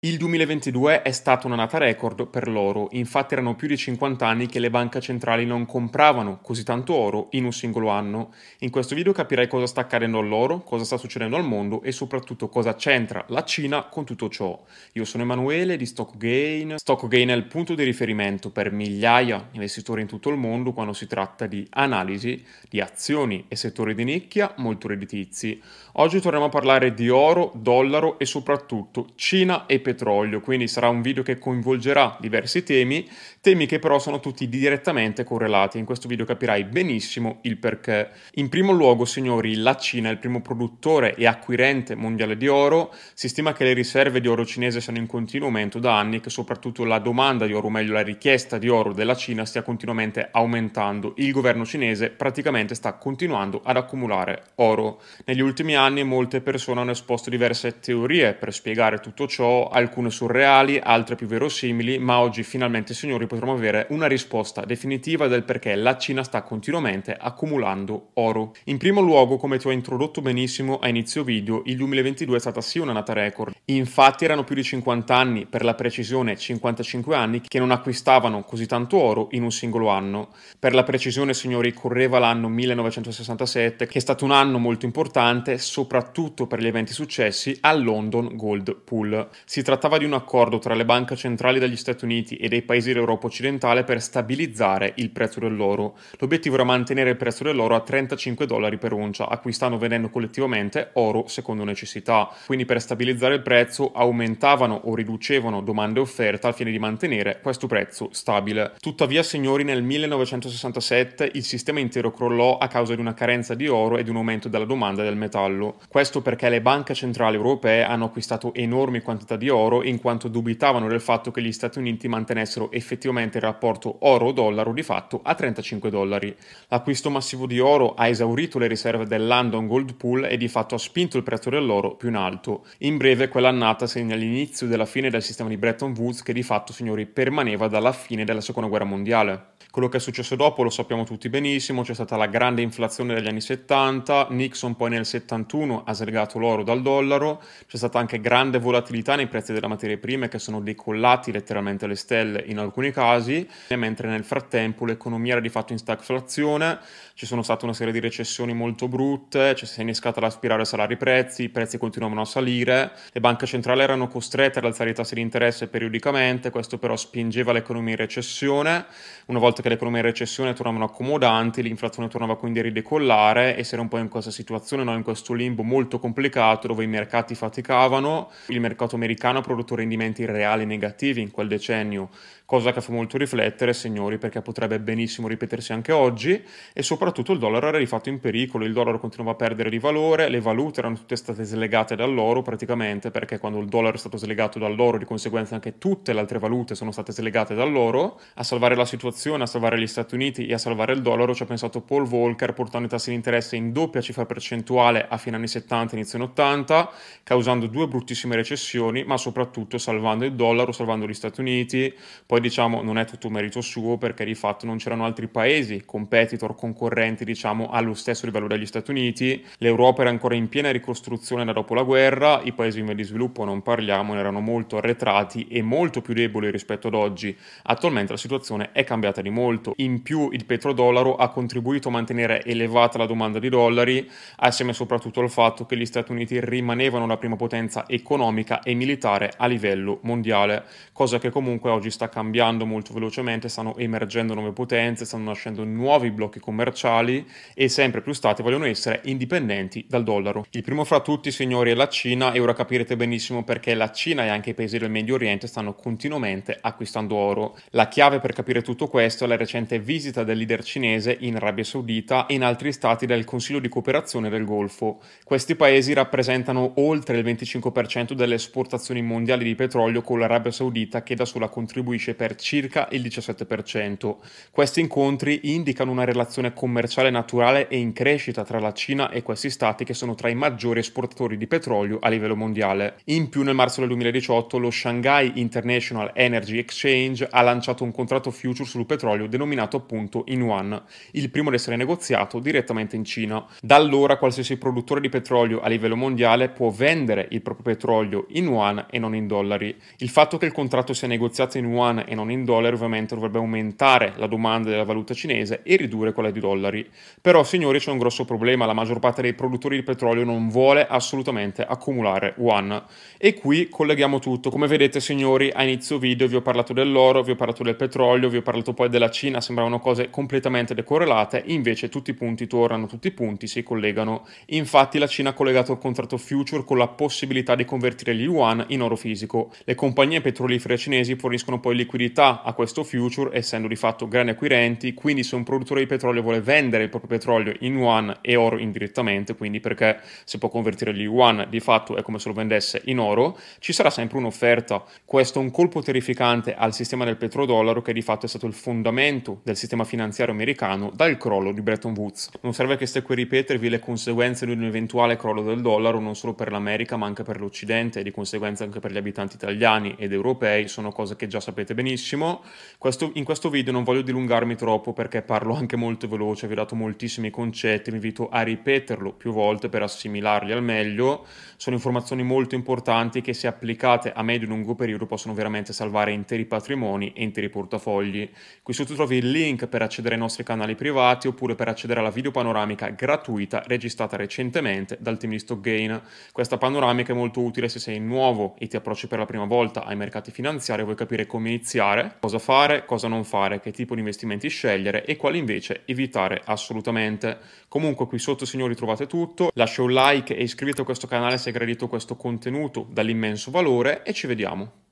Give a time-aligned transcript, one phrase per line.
[0.00, 4.60] Il 2022 è stata un'annata record per l'oro, infatti erano più di 50 anni che
[4.60, 8.32] le banche centrali non compravano così tanto oro in un singolo anno.
[8.60, 12.48] In questo video capirai cosa sta accadendo all'oro, cosa sta succedendo al mondo e soprattutto
[12.48, 14.56] cosa c'entra la Cina con tutto ciò.
[14.92, 16.76] Io sono Emanuele di StockGain.
[16.76, 20.92] StockGain è il punto di riferimento per migliaia di investitori in tutto il mondo quando
[20.92, 22.40] si tratta di analisi
[22.70, 25.60] di azioni e settori di nicchia molto redditizi.
[25.94, 31.00] Oggi torniamo a parlare di oro, dollaro e soprattutto Cina e petrolio, quindi sarà un
[31.00, 33.08] video che coinvolgerà diversi temi,
[33.40, 35.78] temi che però sono tutti direttamente correlati.
[35.78, 38.10] In questo video capirai benissimo il perché.
[38.34, 42.92] In primo luogo, signori, la Cina è il primo produttore e acquirente mondiale di oro.
[43.14, 46.20] Si stima che le riserve di oro cinese siano in continuo aumento da anni e
[46.20, 49.62] che soprattutto la domanda di oro, o meglio la richiesta di oro della Cina stia
[49.62, 51.14] continuamente aumentando.
[51.16, 55.00] Il governo cinese praticamente sta continuando ad accumulare oro.
[55.24, 60.78] Negli ultimi anni molte persone hanno esposto diverse teorie per spiegare tutto ciò, alcune surreali,
[60.82, 65.96] altre più verosimili, ma oggi finalmente, signori, potremo avere una risposta definitiva del perché la
[65.96, 68.54] Cina sta continuamente accumulando oro.
[68.64, 72.60] In primo luogo, come ti ho introdotto benissimo a inizio video, il 2022 è stata
[72.60, 73.54] sì una nata record.
[73.66, 78.66] Infatti erano più di 50 anni, per la precisione 55 anni, che non acquistavano così
[78.66, 80.30] tanto oro in un singolo anno.
[80.58, 86.46] Per la precisione, signori, correva l'anno 1967, che è stato un anno molto importante, soprattutto
[86.46, 89.28] per gli eventi successi al London Gold Pool.
[89.44, 92.88] Si trattava di un accordo tra le banche centrali degli Stati Uniti e dei paesi
[92.88, 95.94] dell'Europa occidentale per stabilizzare il prezzo dell'oro.
[96.20, 100.88] L'obiettivo era mantenere il prezzo dell'oro a 35 dollari per oncia, acquistando e vendendo collettivamente
[100.94, 102.30] oro secondo necessità.
[102.46, 107.40] Quindi per stabilizzare il prezzo aumentavano o riducevano domande e offerta al fine di mantenere
[107.42, 108.72] questo prezzo stabile.
[108.80, 113.98] Tuttavia, signori, nel 1967 il sistema intero crollò a causa di una carenza di oro
[113.98, 115.76] e di un aumento della domanda del metallo.
[115.88, 120.28] Questo perché le banche centrali europee hanno acquistato enormi quantità di oro oro in quanto
[120.28, 125.34] dubitavano del fatto che gli Stati Uniti mantenessero effettivamente il rapporto oro-dollaro di fatto a
[125.34, 126.34] 35 dollari.
[126.68, 130.74] L'acquisto massivo di oro ha esaurito le riserve del London Gold Pool e di fatto
[130.74, 132.64] ha spinto il prezzo dell'oro più in alto.
[132.78, 136.72] In breve quell'annata segna l'inizio della fine del sistema di Bretton Woods che di fatto,
[136.72, 139.56] signori, permaneva dalla fine della seconda guerra mondiale.
[139.70, 143.28] Quello che è successo dopo lo sappiamo tutti benissimo, c'è stata la grande inflazione degli
[143.28, 148.58] anni 70, Nixon poi nel 71 ha slegato l'oro dal dollaro, c'è stata anche grande
[148.58, 153.46] volatilità nei prezzi delle materie prime che sono decollati letteralmente alle stelle in alcuni casi,
[153.76, 156.78] mentre nel frattempo l'economia era di fatto in stagflazione,
[157.12, 160.64] ci sono state una serie di recessioni molto brutte, cioè si è innescata la spirale
[160.64, 165.14] salari-prezzi, i prezzi continuavano a salire, le banche centrali erano costrette ad alzare i tassi
[165.14, 168.86] di interesse periodicamente, questo però spingeva l'economia in recessione,
[169.26, 173.74] una volta che l'economia in recessione tornavano accomodanti, l'inflazione tornava quindi a ridecollare e si
[173.74, 174.94] era un po' in questa situazione, no?
[174.94, 180.24] in questo limbo molto complicato dove i mercati faticavano, il mercato americano ha prodotto rendimenti
[180.24, 182.10] reali negativi in quel decennio,
[182.48, 186.42] cosa che fa molto riflettere, signori, perché potrebbe benissimo ripetersi anche oggi.
[186.72, 189.78] E soprattutto il dollaro era di fatto in pericolo, il dollaro continuava a perdere di
[189.78, 194.16] valore, le valute erano tutte state slegate dall'oro praticamente perché quando il dollaro è stato
[194.16, 198.74] slegato dall'oro, di conseguenza anche tutte le altre valute sono state slegate dall'oro, a salvare
[198.74, 201.80] la situazione, a salvare gli Stati Uniti e a salvare il dollaro ci ha pensato
[201.80, 205.96] Paul Volcker portando i tassi di interesse in doppia cifra percentuale a fine anni 70
[205.96, 206.90] inizio anni 80,
[207.24, 211.92] causando due bruttissime recessioni, ma soprattutto salvando il dollaro, salvando gli Stati Uniti,
[212.24, 216.54] poi diciamo non è tutto merito suo perché di fatto non c'erano altri paesi, competitor,
[216.54, 221.52] concorrenti diciamo allo stesso livello degli Stati Uniti, l'Europa era ancora in piena ricostruzione da
[221.52, 225.62] dopo la guerra, i paesi in via di sviluppo non parliamo, erano molto arretrati e
[225.62, 227.36] molto più deboli rispetto ad oggi.
[227.64, 229.37] Attualmente la situazione è cambiata di molto,
[229.76, 235.20] in più il petrodollaro ha contribuito a mantenere elevata la domanda di dollari, assieme soprattutto
[235.20, 240.00] al fatto che gli Stati Uniti rimanevano la prima potenza economica e militare a livello
[240.02, 245.64] mondiale, cosa che comunque oggi sta cambiando molto velocemente, stanno emergendo nuove potenze, stanno nascendo
[245.64, 250.46] nuovi blocchi commerciali e sempre più stati vogliono essere indipendenti dal dollaro.
[250.50, 254.24] Il primo fra tutti, signori, è la Cina e ora capirete benissimo perché la Cina
[254.24, 257.56] e anche i paesi del Medio Oriente stanno continuamente acquistando oro.
[257.70, 261.62] La chiave per capire tutto questo è la recente visita del leader cinese in Arabia
[261.62, 265.00] Saudita e in altri stati del Consiglio di cooperazione del Golfo.
[265.22, 271.14] Questi paesi rappresentano oltre il 25% delle esportazioni mondiali di petrolio con l'Arabia Saudita che
[271.14, 274.16] da sola contribuisce per circa il 17%.
[274.50, 279.50] Questi incontri indicano una relazione commerciale naturale e in crescita tra la Cina e questi
[279.50, 282.96] stati che sono tra i maggiori esportatori di petrolio a livello mondiale.
[283.04, 288.30] In più nel marzo del 2018 lo Shanghai International Energy Exchange ha lanciato un contratto
[288.30, 290.80] future sul petrolio denominato appunto in yuan,
[291.12, 293.44] il primo ad essere negoziato direttamente in Cina.
[293.60, 298.44] Da allora qualsiasi produttore di petrolio a livello mondiale può vendere il proprio petrolio in
[298.44, 299.74] yuan e non in dollari.
[299.98, 303.38] Il fatto che il contratto sia negoziato in yuan e non in dollari ovviamente dovrebbe
[303.38, 306.88] aumentare la domanda della valuta cinese e ridurre quella di dollari.
[307.20, 310.86] Però signori c'è un grosso problema, la maggior parte dei produttori di petrolio non vuole
[310.86, 312.84] assolutamente accumulare yuan.
[313.16, 314.50] E qui colleghiamo tutto.
[314.50, 318.28] Come vedete signori a inizio video vi ho parlato dell'oro, vi ho parlato del petrolio,
[318.28, 322.86] vi ho parlato poi della Cina, sembravano cose completamente decorrelate, invece tutti i punti tornano,
[322.86, 324.26] tutti i punti si collegano.
[324.46, 328.64] Infatti la Cina ha collegato il contratto future con la possibilità di convertire gli yuan
[328.68, 329.52] in oro fisico.
[329.64, 334.94] Le compagnie petrolifere cinesi forniscono poi liquidità a questo future, essendo di fatto grandi acquirenti,
[334.94, 338.58] quindi se un produttore di petrolio vuole vendere il proprio petrolio in yuan e oro
[338.58, 342.82] indirettamente, quindi perché se può convertire gli yuan di fatto è come se lo vendesse
[342.84, 344.84] in oro, ci sarà sempre un'offerta.
[345.04, 348.52] Questo è un colpo terrificante al sistema del petrodollaro che di fatto è stato il
[348.52, 352.30] fondamento del sistema finanziario americano dal crollo di Bretton Woods.
[352.40, 356.00] Non serve che stia qui a ripetervi le conseguenze di un eventuale crollo del dollaro
[356.00, 359.36] non solo per l'America ma anche per l'Occidente e di conseguenza anche per gli abitanti
[359.36, 362.42] italiani ed europei, sono cose che già sapete benissimo.
[362.76, 366.56] Questo, in questo video non voglio dilungarmi troppo perché parlo anche molto veloce, vi ho
[366.56, 371.24] dato moltissimi concetti, vi invito a ripeterlo più volte per assimilarli al meglio.
[371.56, 376.10] Sono informazioni molto importanti che se applicate a medio e lungo periodo possono veramente salvare
[376.10, 378.28] interi patrimoni e interi portafogli.
[378.60, 382.10] Qui sotto trovi il link per accedere ai nostri canali privati oppure per accedere alla
[382.10, 386.00] video panoramica gratuita registrata recentemente dal team di Stockgain.
[386.32, 389.84] Questa panoramica è molto utile se sei nuovo e ti approcci per la prima volta
[389.84, 393.92] ai mercati finanziari e vuoi capire come iniziare, cosa fare, cosa non fare, che tipo
[393.92, 397.38] di investimenti scegliere e quali invece evitare assolutamente.
[397.68, 401.50] Comunque qui sotto signori trovate tutto, lascia un like e iscriviti a questo canale se
[401.50, 404.87] hai gradito questo contenuto dall'immenso valore e ci vediamo.